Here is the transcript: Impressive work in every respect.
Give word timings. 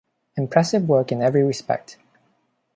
Impressive 0.35 0.89
work 0.89 1.11
in 1.11 1.21
every 1.21 1.43
respect. 1.43 1.97